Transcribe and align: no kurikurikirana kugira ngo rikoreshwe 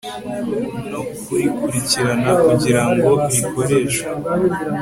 no 0.89 1.01
kurikurikirana 1.23 2.31
kugira 2.45 2.81
ngo 2.91 3.09
rikoreshwe 3.33 4.07